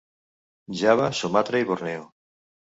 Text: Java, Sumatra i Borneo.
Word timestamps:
Java, 0.79 1.11
Sumatra 1.21 1.63
i 1.65 1.71
Borneo. 1.71 2.11